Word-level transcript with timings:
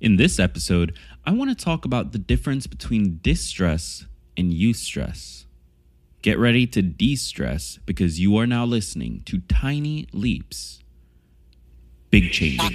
In 0.00 0.16
this 0.16 0.38
episode, 0.38 0.96
I 1.26 1.32
want 1.32 1.50
to 1.50 1.64
talk 1.64 1.84
about 1.84 2.12
the 2.12 2.18
difference 2.18 2.66
between 2.66 3.20
distress 3.22 4.06
and 4.34 4.50
eustress. 4.50 5.44
Get 6.22 6.38
ready 6.38 6.66
to 6.68 6.80
de 6.80 7.16
stress 7.16 7.78
because 7.84 8.18
you 8.18 8.38
are 8.38 8.46
now 8.46 8.64
listening 8.64 9.22
to 9.26 9.40
Tiny 9.40 10.08
Leaps. 10.14 10.82
Big 12.08 12.32
changes. 12.32 12.66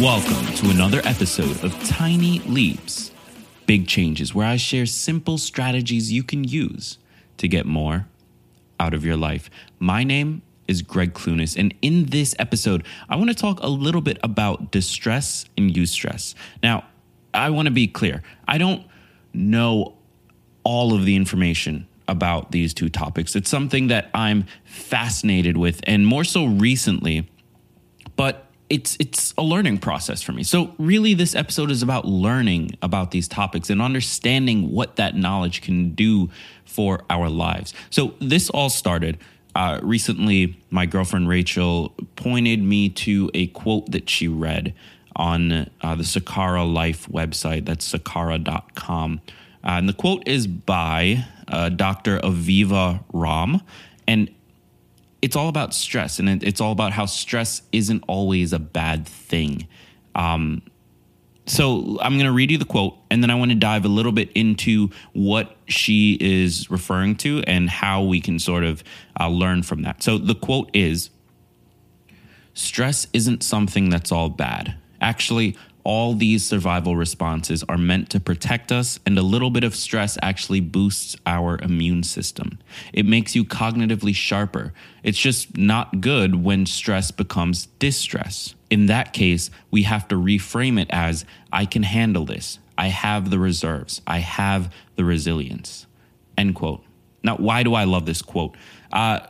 Welcome 0.00 0.46
to 0.54 0.70
another 0.70 1.00
episode 1.02 1.64
of 1.64 1.74
Tiny 1.88 2.38
Leaps, 2.40 3.10
Big 3.66 3.88
Changes, 3.88 4.32
where 4.32 4.46
I 4.46 4.54
share 4.54 4.86
simple 4.86 5.38
strategies 5.38 6.12
you 6.12 6.22
can 6.22 6.44
use 6.44 6.98
to 7.38 7.48
get 7.48 7.66
more 7.66 8.06
out 8.78 8.94
of 8.94 9.04
your 9.04 9.16
life. 9.16 9.50
My 9.80 10.04
name 10.04 10.42
is 10.68 10.82
Gregg 10.82 11.14
Clunis, 11.14 11.58
and 11.58 11.74
in 11.82 12.06
this 12.06 12.36
episode, 12.38 12.84
I 13.08 13.16
want 13.16 13.30
to 13.30 13.34
talk 13.34 13.58
a 13.60 13.66
little 13.66 14.00
bit 14.00 14.18
about 14.22 14.70
distress 14.70 15.46
and 15.56 15.74
eustress. 15.74 16.36
Now, 16.62 16.84
I 17.34 17.50
want 17.50 17.66
to 17.66 17.72
be 17.72 17.88
clear. 17.88 18.22
I 18.46 18.56
don't 18.58 18.86
know 19.34 19.96
all 20.62 20.94
of 20.94 21.06
the 21.06 21.16
information 21.16 21.88
about 22.06 22.52
these 22.52 22.72
two 22.72 22.88
topics. 22.88 23.34
It's 23.34 23.50
something 23.50 23.88
that 23.88 24.10
I'm 24.14 24.46
fascinated 24.62 25.56
with, 25.56 25.80
and 25.88 26.06
more 26.06 26.22
so 26.22 26.44
recently, 26.44 27.28
but 28.14 28.47
it's 28.70 28.96
it's 29.00 29.34
a 29.38 29.42
learning 29.42 29.78
process 29.78 30.22
for 30.22 30.32
me. 30.32 30.42
So 30.42 30.74
really 30.78 31.14
this 31.14 31.34
episode 31.34 31.70
is 31.70 31.82
about 31.82 32.04
learning 32.04 32.76
about 32.82 33.10
these 33.10 33.28
topics 33.28 33.70
and 33.70 33.80
understanding 33.80 34.72
what 34.72 34.96
that 34.96 35.16
knowledge 35.16 35.62
can 35.62 35.94
do 35.94 36.30
for 36.64 37.04
our 37.08 37.28
lives. 37.28 37.72
So 37.90 38.14
this 38.20 38.50
all 38.50 38.70
started 38.70 39.18
uh, 39.54 39.80
recently 39.82 40.56
my 40.70 40.86
girlfriend 40.86 41.28
Rachel 41.28 41.94
pointed 42.16 42.62
me 42.62 42.88
to 42.90 43.30
a 43.34 43.48
quote 43.48 43.90
that 43.90 44.08
she 44.08 44.28
read 44.28 44.74
on 45.16 45.52
uh, 45.52 45.94
the 45.96 46.04
Sakara 46.04 46.70
Life 46.72 47.08
website. 47.08 47.64
That's 47.64 47.92
sakara.com. 47.92 49.20
Uh, 49.64 49.70
and 49.70 49.88
the 49.88 49.92
quote 49.92 50.26
is 50.28 50.46
by 50.46 51.24
uh, 51.48 51.70
Dr. 51.70 52.20
Aviva 52.20 53.02
Romm. 53.12 53.62
And 54.06 54.30
it's 55.20 55.36
all 55.36 55.48
about 55.48 55.74
stress 55.74 56.18
and 56.18 56.42
it's 56.42 56.60
all 56.60 56.72
about 56.72 56.92
how 56.92 57.06
stress 57.06 57.62
isn't 57.72 58.04
always 58.06 58.52
a 58.52 58.58
bad 58.58 59.06
thing. 59.06 59.66
Um, 60.14 60.62
so 61.46 61.98
I'm 62.00 62.14
going 62.14 62.26
to 62.26 62.32
read 62.32 62.50
you 62.50 62.58
the 62.58 62.64
quote 62.64 62.96
and 63.10 63.22
then 63.22 63.30
I 63.30 63.34
want 63.34 63.50
to 63.50 63.56
dive 63.56 63.84
a 63.84 63.88
little 63.88 64.12
bit 64.12 64.30
into 64.32 64.90
what 65.14 65.56
she 65.66 66.18
is 66.20 66.70
referring 66.70 67.16
to 67.16 67.42
and 67.46 67.70
how 67.70 68.02
we 68.02 68.20
can 68.20 68.38
sort 68.38 68.64
of 68.64 68.84
uh, 69.18 69.28
learn 69.28 69.62
from 69.62 69.82
that. 69.82 70.02
So 70.02 70.18
the 70.18 70.34
quote 70.34 70.70
is 70.74 71.10
Stress 72.54 73.06
isn't 73.12 73.42
something 73.44 73.88
that's 73.88 74.10
all 74.10 74.28
bad. 74.28 74.74
Actually, 75.00 75.56
all 75.84 76.14
these 76.14 76.44
survival 76.44 76.96
responses 76.96 77.64
are 77.68 77.78
meant 77.78 78.10
to 78.10 78.20
protect 78.20 78.70
us, 78.70 79.00
and 79.06 79.18
a 79.18 79.22
little 79.22 79.50
bit 79.50 79.64
of 79.64 79.74
stress 79.74 80.18
actually 80.22 80.60
boosts 80.60 81.16
our 81.26 81.58
immune 81.58 82.02
system. 82.02 82.58
It 82.92 83.06
makes 83.06 83.34
you 83.34 83.44
cognitively 83.44 84.14
sharper. 84.14 84.72
It's 85.02 85.18
just 85.18 85.56
not 85.56 86.00
good 86.00 86.44
when 86.44 86.66
stress 86.66 87.10
becomes 87.10 87.66
distress. 87.78 88.54
In 88.70 88.86
that 88.86 89.12
case, 89.12 89.50
we 89.70 89.84
have 89.84 90.08
to 90.08 90.16
reframe 90.16 90.80
it 90.80 90.88
as 90.90 91.24
I 91.52 91.64
can 91.64 91.84
handle 91.84 92.24
this. 92.24 92.58
I 92.76 92.88
have 92.88 93.30
the 93.30 93.38
reserves. 93.38 94.02
I 94.06 94.18
have 94.18 94.72
the 94.96 95.04
resilience. 95.04 95.86
End 96.36 96.54
quote. 96.54 96.84
Now, 97.22 97.36
why 97.36 97.62
do 97.62 97.74
I 97.74 97.84
love 97.84 98.06
this 98.06 98.22
quote? 98.22 98.56
Uh, 98.92 99.20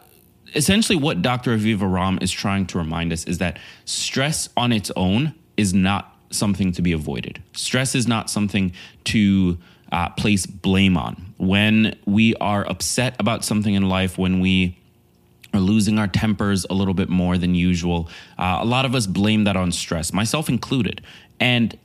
essentially, 0.54 0.96
what 0.96 1.22
Dr. 1.22 1.56
Aviva 1.56 1.80
Romm 1.80 2.22
is 2.22 2.30
trying 2.30 2.66
to 2.66 2.78
remind 2.78 3.12
us 3.12 3.24
is 3.24 3.38
that 3.38 3.58
stress 3.84 4.48
on 4.56 4.72
its 4.72 4.90
own 4.96 5.34
is 5.56 5.72
not 5.72 6.17
something 6.30 6.72
to 6.72 6.82
be 6.82 6.92
avoided. 6.92 7.42
Stress 7.54 7.94
is 7.94 8.06
not 8.06 8.30
something 8.30 8.72
to 9.04 9.58
uh, 9.92 10.10
place 10.10 10.46
blame 10.46 10.96
on. 10.96 11.34
When 11.38 11.96
we 12.04 12.34
are 12.36 12.68
upset 12.68 13.16
about 13.18 13.44
something 13.44 13.74
in 13.74 13.88
life, 13.88 14.18
when 14.18 14.40
we 14.40 14.78
are 15.54 15.60
losing 15.60 15.98
our 15.98 16.08
tempers 16.08 16.66
a 16.68 16.74
little 16.74 16.94
bit 16.94 17.08
more 17.08 17.38
than 17.38 17.54
usual, 17.54 18.08
uh, 18.38 18.58
a 18.60 18.64
lot 18.64 18.84
of 18.84 18.94
us 18.94 19.06
blame 19.06 19.44
that 19.44 19.56
on 19.56 19.72
stress, 19.72 20.12
myself 20.12 20.48
included. 20.48 21.00
And 21.40 21.78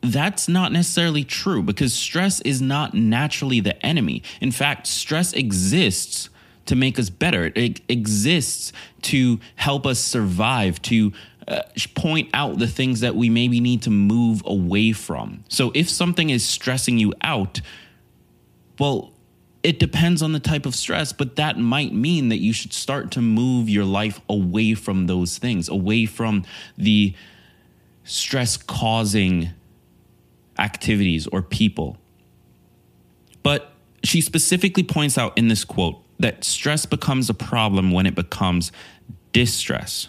that's 0.00 0.48
not 0.48 0.72
necessarily 0.72 1.24
true 1.24 1.62
because 1.62 1.92
stress 1.92 2.40
is 2.42 2.60
not 2.60 2.94
naturally 2.94 3.60
the 3.60 3.84
enemy. 3.84 4.22
In 4.40 4.52
fact, 4.52 4.86
stress 4.86 5.32
exists 5.32 6.28
to 6.66 6.76
make 6.76 6.98
us 6.98 7.08
better. 7.08 7.50
It 7.54 7.80
exists 7.88 8.72
to 9.02 9.40
help 9.56 9.86
us 9.86 9.98
survive, 9.98 10.80
to 10.82 11.12
uh, 11.48 11.62
point 11.94 12.28
out 12.34 12.58
the 12.58 12.66
things 12.66 13.00
that 13.00 13.16
we 13.16 13.30
maybe 13.30 13.58
need 13.58 13.82
to 13.82 13.90
move 13.90 14.42
away 14.44 14.92
from. 14.92 15.44
So 15.48 15.72
if 15.74 15.88
something 15.88 16.28
is 16.28 16.44
stressing 16.44 16.98
you 16.98 17.14
out, 17.22 17.60
well, 18.78 19.12
it 19.62 19.78
depends 19.80 20.22
on 20.22 20.32
the 20.32 20.40
type 20.40 20.66
of 20.66 20.74
stress, 20.74 21.12
but 21.12 21.36
that 21.36 21.58
might 21.58 21.92
mean 21.92 22.28
that 22.28 22.38
you 22.38 22.52
should 22.52 22.72
start 22.72 23.10
to 23.12 23.22
move 23.22 23.68
your 23.68 23.84
life 23.84 24.20
away 24.28 24.74
from 24.74 25.06
those 25.06 25.38
things, 25.38 25.68
away 25.68 26.06
from 26.06 26.44
the 26.76 27.14
stress 28.04 28.56
causing 28.56 29.50
activities 30.58 31.26
or 31.28 31.42
people. 31.42 31.96
But 33.42 33.72
she 34.04 34.20
specifically 34.20 34.82
points 34.82 35.16
out 35.16 35.36
in 35.36 35.48
this 35.48 35.64
quote 35.64 35.96
that 36.18 36.44
stress 36.44 36.84
becomes 36.84 37.30
a 37.30 37.34
problem 37.34 37.90
when 37.90 38.06
it 38.06 38.14
becomes 38.14 38.70
distress. 39.32 40.08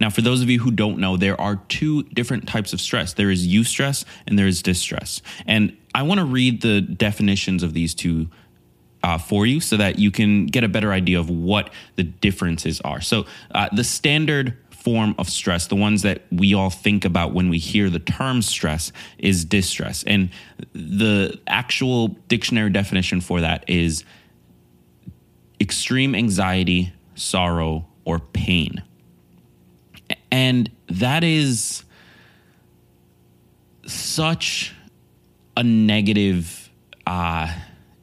Now, 0.00 0.10
for 0.10 0.20
those 0.20 0.42
of 0.42 0.50
you 0.50 0.60
who 0.60 0.70
don't 0.70 0.98
know, 0.98 1.16
there 1.16 1.40
are 1.40 1.56
two 1.68 2.02
different 2.04 2.48
types 2.48 2.72
of 2.72 2.80
stress 2.80 3.12
there 3.14 3.30
is 3.30 3.46
eustress 3.46 4.04
and 4.26 4.38
there 4.38 4.46
is 4.46 4.62
distress. 4.62 5.22
And 5.46 5.76
I 5.94 6.02
want 6.02 6.18
to 6.18 6.24
read 6.24 6.62
the 6.62 6.80
definitions 6.80 7.62
of 7.62 7.74
these 7.74 7.94
two 7.94 8.28
uh, 9.02 9.18
for 9.18 9.46
you 9.46 9.60
so 9.60 9.76
that 9.76 9.98
you 9.98 10.10
can 10.10 10.46
get 10.46 10.64
a 10.64 10.68
better 10.68 10.92
idea 10.92 11.18
of 11.18 11.28
what 11.28 11.70
the 11.96 12.04
differences 12.04 12.80
are. 12.82 13.00
So, 13.00 13.26
uh, 13.52 13.68
the 13.72 13.84
standard 13.84 14.56
form 14.70 15.14
of 15.18 15.28
stress, 15.28 15.68
the 15.68 15.76
ones 15.76 16.02
that 16.02 16.22
we 16.30 16.54
all 16.54 16.70
think 16.70 17.04
about 17.04 17.32
when 17.32 17.48
we 17.48 17.58
hear 17.58 17.88
the 17.88 18.00
term 18.00 18.42
stress, 18.42 18.92
is 19.18 19.44
distress. 19.44 20.02
And 20.04 20.30
the 20.72 21.38
actual 21.46 22.08
dictionary 22.28 22.70
definition 22.70 23.20
for 23.20 23.40
that 23.40 23.64
is 23.68 24.04
extreme 25.60 26.14
anxiety, 26.14 26.92
sorrow, 27.14 27.86
or 28.04 28.18
pain. 28.18 28.82
And 30.32 30.70
that 30.88 31.22
is 31.22 31.84
such 33.86 34.74
a 35.56 35.62
negative 35.62 36.70
uh, 37.06 37.52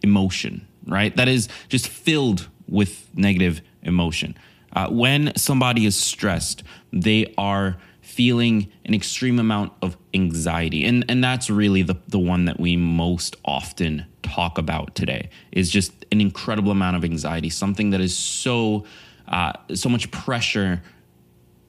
emotion, 0.04 0.68
right? 0.86 1.16
That 1.16 1.28
is 1.28 1.50
just 1.70 1.88
filled 1.88 2.48
with 2.68 3.10
negative 3.16 3.62
emotion. 3.82 4.38
Uh, 4.72 4.90
when 4.90 5.36
somebody 5.36 5.88
is 5.88 5.98
stressed, 5.98 6.62
they 6.94 7.34
are 7.36 7.78
feeling 8.02 8.72
an 8.86 8.94
extreme 8.94 9.40
amount 9.40 9.72
of 9.82 9.98
anxiety. 10.14 10.86
And, 10.86 11.06
and 11.10 11.24
that's 11.24 11.50
really 11.50 11.82
the, 11.82 11.96
the 12.08 12.20
one 12.20 12.46
that 12.46 12.60
we 12.60 12.78
most 12.78 13.38
often 13.44 14.06
talk 14.22 14.60
about 14.60 14.94
today 14.94 15.30
is 15.52 15.72
just 15.72 16.06
an 16.12 16.22
incredible 16.22 16.72
amount 16.72 16.96
of 16.96 17.04
anxiety, 17.04 17.50
something 17.50 17.90
that 17.90 18.02
is 18.02 18.16
so, 18.16 18.86
uh, 19.28 19.54
so 19.74 19.90
much 19.90 20.12
pressure 20.12 20.84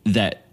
that 0.05 0.47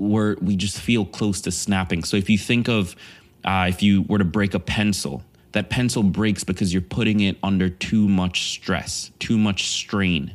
we're, 0.00 0.36
we 0.40 0.56
just 0.56 0.80
feel 0.80 1.04
close 1.04 1.40
to 1.42 1.50
snapping. 1.50 2.04
So 2.04 2.16
if 2.16 2.30
you 2.30 2.38
think 2.38 2.68
of, 2.68 2.96
uh, 3.44 3.66
if 3.68 3.82
you 3.82 4.02
were 4.02 4.18
to 4.18 4.24
break 4.24 4.54
a 4.54 4.58
pencil, 4.58 5.22
that 5.52 5.68
pencil 5.68 6.02
breaks 6.02 6.42
because 6.44 6.72
you're 6.72 6.82
putting 6.82 7.20
it 7.20 7.36
under 7.42 7.68
too 7.68 8.08
much 8.08 8.50
stress, 8.52 9.10
too 9.18 9.36
much 9.36 9.68
strain. 9.68 10.34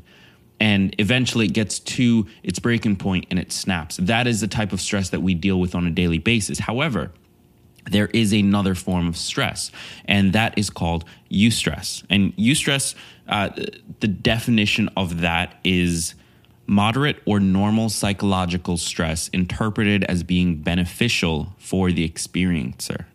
And 0.60 0.96
eventually 1.00 1.48
it 1.48 1.54
gets 1.54 1.80
to 1.80 2.28
its 2.44 2.60
breaking 2.60 2.98
point 2.98 3.26
and 3.30 3.40
it 3.40 3.52
snaps. 3.52 3.98
That 3.98 4.28
is 4.28 4.42
the 4.42 4.48
type 4.48 4.72
of 4.72 4.80
stress 4.80 5.10
that 5.10 5.22
we 5.22 5.34
deal 5.34 5.60
with 5.60 5.74
on 5.76 5.88
a 5.88 5.92
daily 5.92 6.20
basis. 6.20 6.60
However, 6.60 7.12
there 7.90 8.08
is 8.08 8.34
another 8.34 8.74
form 8.74 9.08
of 9.08 9.16
stress, 9.16 9.72
and 10.06 10.34
that 10.34 10.58
is 10.58 10.72
called 10.72 11.06
eustress. 11.30 12.04
And 12.10 12.36
eustress, 12.36 12.96
uh, 13.28 13.50
the 14.00 14.08
definition 14.08 14.90
of 14.98 15.22
that 15.22 15.60
is 15.64 16.16
moderate 16.68 17.22
or 17.26 17.40
normal 17.40 17.90
psychological 17.90 18.78
stress 18.78 19.28
interpreted 19.30 20.04
as 20.06 20.24
being 20.24 20.58
beneficial 20.58 21.54
for 21.58 21.92
the 21.92 22.08
experiencer. 22.08 23.06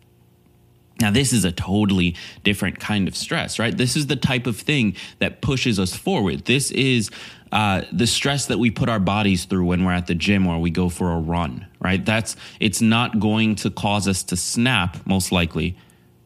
Now, 1.01 1.09
this 1.09 1.33
is 1.33 1.43
a 1.43 1.51
totally 1.51 2.15
different 2.43 2.79
kind 2.79 3.07
of 3.07 3.15
stress, 3.15 3.57
right? 3.57 3.75
This 3.75 3.95
is 3.95 4.07
the 4.07 4.15
type 4.15 4.45
of 4.45 4.57
thing 4.57 4.95
that 5.19 5.41
pushes 5.41 5.79
us 5.79 5.95
forward. 5.95 6.45
This 6.45 6.69
is 6.71 7.09
uh, 7.51 7.81
the 7.91 8.05
stress 8.05 8.45
that 8.45 8.59
we 8.59 8.69
put 8.69 8.87
our 8.87 8.99
bodies 8.99 9.45
through 9.45 9.65
when 9.65 9.83
we're 9.83 9.93
at 9.93 10.07
the 10.07 10.15
gym 10.15 10.47
or 10.47 10.59
we 10.59 10.69
go 10.69 10.89
for 10.89 11.11
a 11.11 11.19
run, 11.19 11.65
right? 11.79 12.05
That's 12.05 12.35
it's 12.59 12.81
not 12.81 13.19
going 13.19 13.55
to 13.55 13.71
cause 13.71 14.07
us 14.07 14.23
to 14.23 14.37
snap, 14.37 15.05
most 15.07 15.31
likely, 15.31 15.75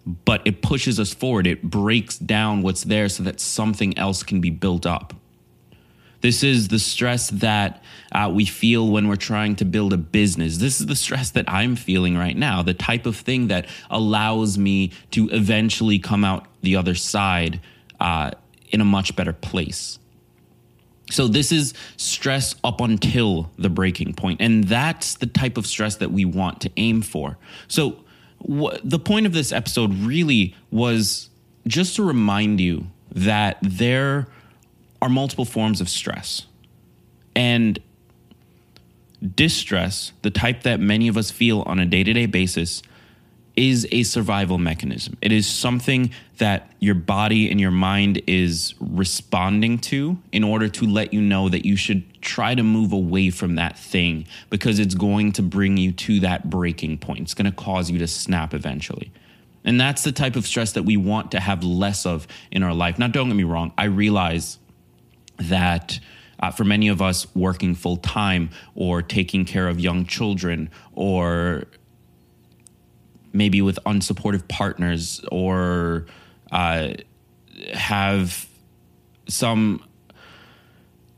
but 0.05 0.45
it 0.45 0.61
pushes 0.61 0.99
us 0.99 1.13
forward. 1.13 1.47
It 1.47 1.63
breaks 1.63 2.17
down 2.17 2.61
what's 2.61 2.83
there 2.83 3.07
so 3.07 3.23
that 3.23 3.39
something 3.39 3.97
else 3.97 4.23
can 4.23 4.41
be 4.41 4.49
built 4.49 4.85
up. 4.85 5.13
This 6.25 6.41
is 6.41 6.69
the 6.69 6.79
stress 6.79 7.29
that 7.29 7.83
uh, 8.11 8.31
we 8.33 8.45
feel 8.45 8.89
when 8.89 9.07
we're 9.07 9.15
trying 9.15 9.55
to 9.57 9.63
build 9.63 9.93
a 9.93 9.97
business. 9.97 10.57
This 10.57 10.81
is 10.81 10.87
the 10.87 10.95
stress 10.95 11.29
that 11.29 11.45
I'm 11.47 11.75
feeling 11.75 12.17
right 12.17 12.35
now, 12.35 12.63
the 12.63 12.73
type 12.73 13.05
of 13.05 13.15
thing 13.15 13.49
that 13.49 13.67
allows 13.91 14.57
me 14.57 14.91
to 15.11 15.29
eventually 15.29 15.99
come 15.99 16.25
out 16.25 16.47
the 16.63 16.77
other 16.77 16.95
side 16.95 17.61
uh, 17.99 18.31
in 18.71 18.81
a 18.81 18.85
much 18.85 19.15
better 19.15 19.33
place. 19.33 19.99
So, 21.11 21.27
this 21.27 21.51
is 21.51 21.75
stress 21.95 22.55
up 22.63 22.81
until 22.81 23.51
the 23.59 23.69
breaking 23.69 24.15
point, 24.15 24.41
And 24.41 24.63
that's 24.63 25.13
the 25.13 25.27
type 25.27 25.59
of 25.59 25.67
stress 25.67 25.97
that 25.97 26.11
we 26.11 26.25
want 26.25 26.59
to 26.61 26.71
aim 26.75 27.03
for. 27.03 27.37
So, 27.67 28.03
wh- 28.41 28.77
the 28.83 28.97
point 28.97 29.27
of 29.27 29.33
this 29.33 29.51
episode 29.51 29.93
really 29.93 30.55
was 30.71 31.29
just 31.67 31.95
to 31.97 32.03
remind 32.03 32.59
you 32.59 32.87
that 33.11 33.59
there 33.61 34.27
are 35.05 35.09
multiple 35.09 35.45
forms 35.45 35.81
of 35.81 35.87
stress. 35.87 36.47
And 37.35 37.77
distress, 39.35 40.13
the 40.23 40.31
type 40.31 40.63
that 40.63 40.79
many 40.79 41.07
of 41.07 41.15
us 41.15 41.29
feel 41.29 41.61
on 41.67 41.79
a 41.79 41.85
day 41.85 42.03
to 42.03 42.11
day 42.11 42.25
basis, 42.25 42.81
is 43.55 43.87
a 43.91 44.03
survival 44.03 44.57
mechanism. 44.57 45.15
It 45.21 45.31
is 45.31 45.47
something 45.47 46.11
that 46.39 46.73
your 46.79 46.95
body 46.95 47.49
and 47.49 47.61
your 47.61 47.71
mind 47.71 48.21
is 48.27 48.73
responding 48.79 49.77
to 49.79 50.17
in 50.31 50.43
order 50.43 50.67
to 50.67 50.85
let 50.85 51.13
you 51.13 51.21
know 51.21 51.47
that 51.49 51.65
you 51.65 51.77
should 51.77 52.21
try 52.21 52.55
to 52.55 52.63
move 52.63 52.91
away 52.91 53.29
from 53.29 53.55
that 53.55 53.77
thing 53.77 54.25
because 54.49 54.79
it's 54.79 54.95
going 54.95 55.31
to 55.33 55.41
bring 55.41 55.77
you 55.77 55.91
to 55.93 56.19
that 56.21 56.49
breaking 56.49 56.97
point. 56.97 57.21
It's 57.21 57.33
going 57.33 57.49
to 57.49 57.55
cause 57.55 57.89
you 57.89 57.99
to 57.99 58.07
snap 58.07 58.53
eventually. 58.53 59.11
And 59.63 59.79
that's 59.79 60.03
the 60.03 60.11
type 60.11 60.35
of 60.35 60.45
stress 60.45 60.73
that 60.73 60.83
we 60.83 60.97
want 60.97 61.31
to 61.31 61.39
have 61.39 61.63
less 61.63 62.05
of 62.05 62.27
in 62.51 62.61
our 62.61 62.73
life. 62.73 62.99
Now, 62.99 63.07
don't 63.07 63.29
get 63.29 63.35
me 63.35 63.45
wrong, 63.45 63.71
I 63.77 63.85
realize 63.85 64.59
that 65.37 65.99
uh, 66.39 66.51
for 66.51 66.63
many 66.63 66.87
of 66.87 67.01
us 67.01 67.27
working 67.35 67.75
full 67.75 67.97
time 67.97 68.49
or 68.75 69.01
taking 69.01 69.45
care 69.45 69.67
of 69.67 69.79
young 69.79 70.05
children 70.05 70.69
or 70.93 71.63
maybe 73.33 73.61
with 73.61 73.77
unsupportive 73.85 74.47
partners 74.47 75.21
or 75.31 76.05
uh, 76.51 76.89
have 77.73 78.47
some 79.27 79.83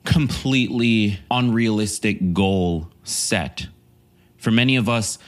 completely 0.03 1.19
unrealistic 1.29 2.33
goal 2.33 2.89
set. 3.03 3.67
For 4.37 4.51
many 4.51 4.77
of 4.77 4.87
us, 4.87 5.19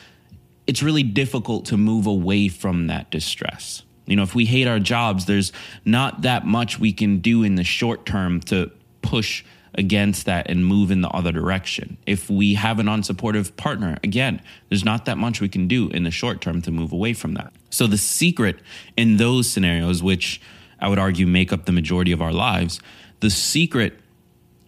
it's 0.67 0.81
really 0.81 1.03
difficult 1.03 1.65
to 1.65 1.77
move 1.77 2.07
away 2.07 2.47
from 2.47 2.87
that 2.87 3.11
distress. 3.11 3.83
You 4.05 4.15
know, 4.15 4.23
if 4.23 4.33
we 4.33 4.45
hate 4.45 4.67
our 4.67 4.79
jobs, 4.79 5.25
there's 5.25 5.51
not 5.85 6.21
that 6.23 6.45
much 6.45 6.79
we 6.79 6.93
can 6.93 7.19
do 7.19 7.43
in 7.43 7.55
the 7.55 7.63
short 7.63 8.05
term 8.05 8.39
to 8.41 8.71
push 9.09 9.43
against 9.73 10.25
that 10.27 10.47
and 10.49 10.65
move 10.65 10.91
in 10.91 11.01
the 11.01 11.09
other 11.09 11.31
direction. 11.31 11.97
If 12.05 12.29
we 12.29 12.53
have 12.53 12.77
an 12.77 12.85
unsupportive 12.85 13.55
partner, 13.55 13.97
again, 14.03 14.39
there's 14.69 14.85
not 14.85 15.05
that 15.05 15.17
much 15.17 15.41
we 15.41 15.49
can 15.49 15.67
do 15.67 15.89
in 15.89 16.03
the 16.03 16.11
short 16.11 16.41
term 16.41 16.61
to 16.61 16.71
move 16.71 16.91
away 16.91 17.13
from 17.13 17.33
that. 17.33 17.51
So 17.71 17.87
the 17.87 17.97
secret 17.97 18.59
in 18.95 19.17
those 19.17 19.49
scenarios, 19.49 20.03
which 20.03 20.39
I 20.79 20.89
would 20.89 20.99
argue 20.99 21.25
make 21.25 21.51
up 21.51 21.65
the 21.65 21.71
majority 21.71 22.11
of 22.11 22.21
our 22.21 22.31
lives, 22.31 22.79
the 23.19 23.31
secret 23.31 23.99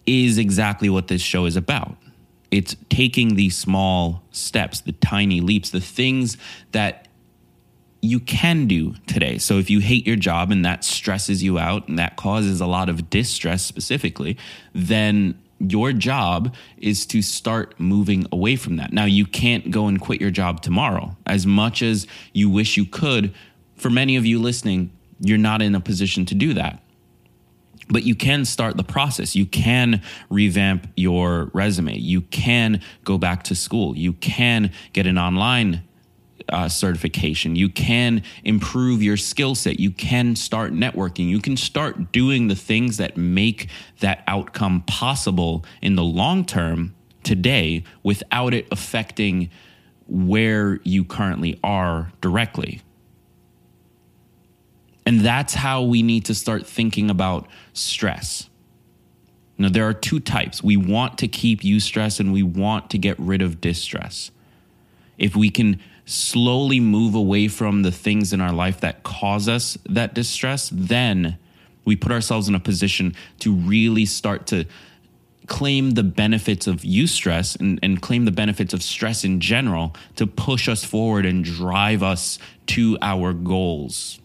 is 0.06 0.38
exactly 0.38 0.90
what 0.90 1.06
this 1.06 1.22
show 1.22 1.46
is 1.46 1.54
about. 1.54 1.96
It's 2.50 2.74
taking 2.90 3.36
these 3.36 3.56
small 3.56 4.24
steps, 4.32 4.80
the 4.80 4.92
tiny 4.92 5.40
leaps, 5.40 5.70
the 5.70 5.80
things 5.80 6.36
that 6.72 7.06
you 8.02 8.18
can 8.18 8.66
do 8.66 8.94
today. 9.06 9.38
So 9.38 9.58
if 9.58 9.70
you 9.70 9.78
hate 9.78 10.06
your 10.06 10.16
job 10.16 10.50
and 10.50 10.64
that 10.64 10.84
stresses 10.84 11.42
you 11.42 11.58
out 11.58 11.86
and 11.88 11.98
that 12.00 12.16
causes 12.16 12.60
a 12.60 12.66
lot 12.66 12.88
of 12.88 13.08
distress 13.08 13.64
specifically, 13.64 14.36
then 14.74 15.40
your 15.60 15.92
job 15.92 16.52
is 16.78 17.06
to 17.06 17.22
start 17.22 17.78
moving 17.78 18.26
away 18.32 18.56
from 18.56 18.76
that. 18.76 18.92
Now, 18.92 19.04
you 19.04 19.24
can't 19.24 19.70
go 19.70 19.86
and 19.86 20.00
quit 20.00 20.20
your 20.20 20.32
job 20.32 20.60
tomorrow. 20.60 21.16
As 21.24 21.46
much 21.46 21.80
as 21.80 22.08
you 22.32 22.50
wish 22.50 22.76
you 22.76 22.84
could, 22.84 23.32
for 23.76 23.88
many 23.88 24.16
of 24.16 24.26
you 24.26 24.40
listening, 24.40 24.90
you're 25.20 25.38
not 25.38 25.62
in 25.62 25.76
a 25.76 25.80
position 25.80 26.26
to 26.26 26.34
do 26.34 26.54
that. 26.54 26.82
But 27.88 28.02
you 28.02 28.16
can 28.16 28.44
start 28.44 28.76
the 28.76 28.82
process. 28.82 29.36
You 29.36 29.46
can 29.46 30.02
revamp 30.28 30.88
your 30.96 31.50
resume. 31.52 31.96
You 31.96 32.22
can 32.22 32.80
go 33.04 33.16
back 33.16 33.44
to 33.44 33.54
school. 33.54 33.96
You 33.96 34.14
can 34.14 34.72
get 34.92 35.06
an 35.06 35.18
online 35.18 35.82
uh, 36.48 36.68
certification. 36.68 37.56
You 37.56 37.68
can 37.68 38.22
improve 38.44 39.02
your 39.02 39.16
skill 39.16 39.54
set. 39.54 39.80
You 39.80 39.90
can 39.90 40.36
start 40.36 40.72
networking. 40.72 41.28
You 41.28 41.40
can 41.40 41.56
start 41.56 42.12
doing 42.12 42.48
the 42.48 42.54
things 42.54 42.96
that 42.96 43.16
make 43.16 43.68
that 44.00 44.22
outcome 44.26 44.82
possible 44.82 45.64
in 45.80 45.96
the 45.96 46.04
long 46.04 46.44
term 46.44 46.94
today 47.22 47.84
without 48.02 48.54
it 48.54 48.66
affecting 48.70 49.50
where 50.06 50.80
you 50.82 51.04
currently 51.04 51.58
are 51.62 52.12
directly. 52.20 52.82
And 55.04 55.20
that's 55.20 55.54
how 55.54 55.82
we 55.82 56.02
need 56.02 56.26
to 56.26 56.34
start 56.34 56.66
thinking 56.66 57.10
about 57.10 57.48
stress. 57.72 58.48
Now, 59.58 59.68
there 59.68 59.86
are 59.86 59.94
two 59.94 60.20
types. 60.20 60.62
We 60.62 60.76
want 60.76 61.18
to 61.18 61.28
keep 61.28 61.64
you 61.64 61.76
eustress 61.76 62.20
and 62.20 62.32
we 62.32 62.42
want 62.42 62.90
to 62.90 62.98
get 62.98 63.18
rid 63.18 63.42
of 63.42 63.60
distress. 63.60 64.30
If 65.18 65.36
we 65.36 65.50
can 65.50 65.80
slowly 66.04 66.80
move 66.80 67.14
away 67.14 67.48
from 67.48 67.82
the 67.82 67.92
things 67.92 68.32
in 68.32 68.40
our 68.40 68.52
life 68.52 68.80
that 68.80 69.02
cause 69.02 69.48
us 69.48 69.78
that 69.88 70.14
distress, 70.14 70.70
then 70.72 71.38
we 71.84 71.96
put 71.96 72.12
ourselves 72.12 72.48
in 72.48 72.54
a 72.54 72.60
position 72.60 73.14
to 73.40 73.52
really 73.52 74.04
start 74.04 74.46
to 74.48 74.64
claim 75.46 75.90
the 75.90 76.02
benefits 76.02 76.66
of 76.66 76.78
eustress 76.78 77.58
and, 77.58 77.78
and 77.82 78.00
claim 78.00 78.24
the 78.24 78.30
benefits 78.30 78.72
of 78.72 78.82
stress 78.82 79.24
in 79.24 79.40
general 79.40 79.94
to 80.16 80.26
push 80.26 80.68
us 80.68 80.84
forward 80.84 81.26
and 81.26 81.44
drive 81.44 82.02
us 82.02 82.38
to 82.66 82.96
our 83.02 83.32
goals 83.32 84.20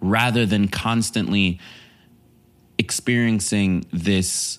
rather 0.00 0.44
than 0.44 0.68
constantly 0.68 1.58
experiencing 2.78 3.86
this 3.92 4.58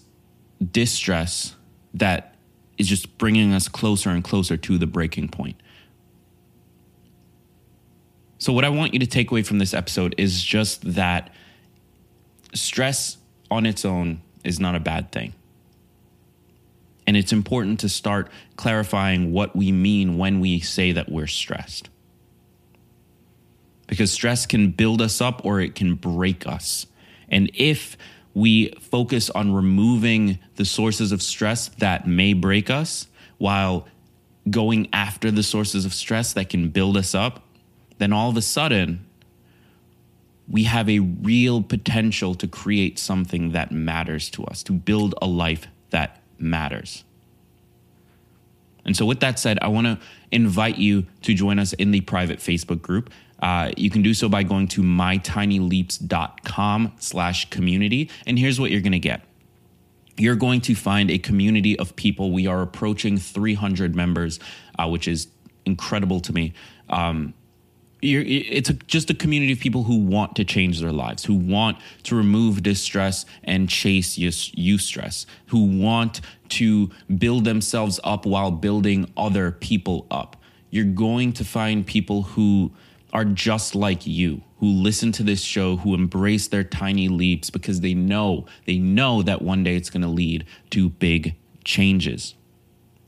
distress 0.72 1.56
that 1.94 2.36
is 2.78 2.88
just 2.88 3.18
bringing 3.18 3.54
us 3.54 3.68
closer 3.68 4.10
and 4.10 4.24
closer 4.24 4.58
to 4.58 4.78
the 4.78 4.88
breaking 4.88 5.28
point. 5.28 5.56
So, 8.44 8.52
what 8.52 8.66
I 8.66 8.70
want 8.70 8.92
you 8.92 9.00
to 9.00 9.08
take 9.08 9.32
away 9.32 9.42
from 9.42 9.60
this 9.60 9.74
episode 9.74 10.16
is 10.18 10.44
just 10.44 10.96
that 10.96 11.34
stress 12.54 13.16
on 13.50 13.66
its 13.66 13.86
own 13.86 14.20
is 14.44 14.60
not 14.60 14.76
a 14.76 14.82
bad 14.82 15.14
thing. 15.14 15.34
And 17.08 17.16
it's 17.16 17.32
important 17.32 17.80
to 17.80 17.88
start 17.88 18.30
clarifying 18.58 19.32
what 19.32 19.56
we 19.56 19.72
mean 19.72 20.18
when 20.18 20.42
we 20.42 20.60
say 20.60 20.92
that 20.92 21.10
we're 21.10 21.26
stressed. 21.26 21.88
because 23.88 24.12
stress 24.12 24.46
can 24.46 24.72
build 24.72 25.02
us 25.02 25.22
up 25.22 25.46
or 25.46 25.62
it 25.62 25.74
can 25.74 25.96
break 25.96 26.46
us. 26.46 26.86
And 27.30 27.50
if 27.54 27.96
we 28.34 28.74
focus 28.82 29.30
on 29.30 29.54
removing 29.54 30.38
the 30.56 30.66
sources 30.66 31.14
of 31.14 31.22
stress 31.22 31.70
that 31.78 32.06
may 32.06 32.34
break 32.34 32.70
us 32.70 33.08
while 33.38 33.88
going 34.50 34.90
after 34.92 35.32
the 35.32 35.44
sources 35.44 35.86
of 35.86 35.94
stress 35.94 36.34
that 36.34 36.50
can 36.50 36.68
build 36.68 36.98
us 36.98 37.16
up, 37.16 37.42
then 37.98 38.14
all 38.14 38.30
of 38.30 38.38
a 38.38 38.42
sudden, 38.42 39.06
we 40.48 40.64
have 40.64 40.90
a 40.90 41.00
real 41.00 41.62
potential 41.64 42.36
to 42.36 42.48
create 42.48 43.00
something 43.00 43.52
that 43.52 43.72
matters 43.72 44.30
to 44.32 44.44
us, 44.46 44.62
to 44.64 44.74
build 44.74 45.16
a 45.22 45.28
life 45.28 45.68
that 45.92 46.22
matters. 46.38 47.06
And 48.86 48.98
so, 48.98 49.06
with 49.06 49.22
that 49.22 49.40
said, 49.40 49.58
I 49.62 49.70
want 49.70 49.88
to 49.88 49.98
invite 50.32 50.78
you 50.78 51.06
to 51.22 51.34
join 51.34 51.58
us 51.60 51.72
in 51.74 51.92
the 51.92 52.02
private 52.02 52.40
Facebook 52.40 52.82
group. 52.82 53.10
Uh, 53.42 53.72
you 53.78 53.90
can 53.90 54.02
do 54.02 54.14
so 54.14 54.28
by 54.30 54.44
going 54.44 54.68
to 54.70 54.82
mytinyleaps.com 54.82 56.94
slash 57.00 57.50
community. 57.50 58.10
And 58.26 58.40
here's 58.40 58.58
what 58.60 58.72
you're 58.72 58.82
going 58.82 58.94
to 58.94 59.00
get. 59.00 59.22
You're 60.18 60.36
going 60.36 60.62
to 60.62 60.76
find 60.76 61.10
a 61.10 61.18
community 61.18 61.80
of 61.80 61.96
people. 61.96 62.32
We 62.32 62.46
are 62.48 62.62
approaching 62.62 63.18
300 63.18 63.96
members, 63.96 64.40
uh, 64.78 64.88
which 64.88 65.08
is 65.08 65.28
incredible 65.66 66.20
to 66.22 66.34
me. 66.34 66.54
Um, 66.90 67.34
it's 68.04 68.70
a, 68.70 68.74
just 68.74 69.10
a 69.10 69.14
community 69.14 69.54
of 69.54 69.60
people 69.60 69.84
who 69.84 69.98
want 69.98 70.36
to 70.36 70.44
change 70.44 70.82
their 70.82 70.92
lives, 70.92 71.24
who 71.24 71.36
want 71.36 71.78
to 72.04 72.16
remove 72.16 72.62
distress 72.62 73.26
and 73.44 73.70
chase 73.70 74.18
eustress, 74.18 75.26
who 75.48 75.64
want 75.64 76.22
to 76.50 76.92
build 77.18 77.46
themselves 77.46 78.00
up 78.04 78.26
while 78.26 78.52
building 78.52 79.12
other 79.16 79.52
people 79.52 80.06
up. 80.12 80.36
You're 80.70 80.86
going 80.86 81.34
to 81.34 81.46
find 81.46 81.86
people 81.86 82.24
who 82.24 82.72
are 83.14 83.26
just 83.26 83.76
like 83.76 84.06
you, 84.06 84.42
who 84.58 84.68
listen 84.68 85.12
to 85.14 85.24
this 85.24 85.42
show, 85.42 85.78
who 85.78 85.94
embrace 85.94 86.48
their 86.48 86.64
tiny 86.64 87.08
leaps 87.08 87.50
because 87.50 87.82
they 87.82 87.94
know, 87.94 88.46
they 88.66 88.80
know 88.80 89.22
that 89.22 89.42
one 89.42 89.64
day 89.64 89.76
it's 89.76 89.90
going 89.90 90.02
to 90.02 90.08
lead 90.08 90.46
to 90.72 90.90
big 90.90 91.36
changes. 91.64 92.36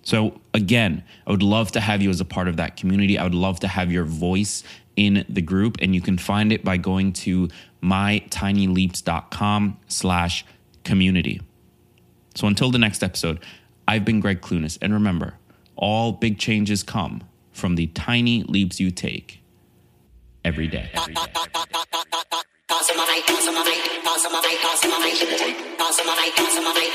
So, 0.05 0.39
again, 0.53 1.03
I 1.25 1.31
would 1.31 1.43
love 1.43 1.71
to 1.73 1.81
have 1.81 2.01
you 2.01 2.11
as 2.11 2.21
a 2.21 2.25
part 2.25 2.47
of 2.47 2.57
that 2.57 2.77
community. 2.77 3.17
I 3.17 3.23
would 3.23 3.35
love 3.35 3.59
to 3.61 3.67
have 3.67 3.91
your 3.91 4.05
voice 4.05 4.63
in 4.95 5.25
the 5.27 5.41
group, 5.41 5.77
and 5.81 5.95
you 5.95 6.01
can 6.01 6.17
find 6.17 6.53
it 6.53 6.63
by 6.63 6.77
going 6.77 7.11
to 7.13 7.49
mytinyleaps.com 7.81 9.77
slash 9.87 10.45
community. 10.83 11.41
So 12.35 12.47
until 12.47 12.69
the 12.69 12.77
next 12.77 13.03
episode, 13.03 13.39
I've 13.87 14.05
been 14.05 14.19
Gregg 14.19 14.41
Clunis, 14.41 14.77
and 14.79 14.93
remember, 14.93 15.33
all 15.75 16.11
big 16.11 16.37
changes 16.37 16.83
come 16.83 17.23
from 17.51 17.75
the 17.75 17.87
tiny 17.87 18.43
leaps 18.43 18.79
you 18.79 18.91
take 18.91 19.41
every 20.43 20.67
day. 20.67 20.91
Every 20.93 21.13
day. 21.15 21.23
Strong. 26.61 26.94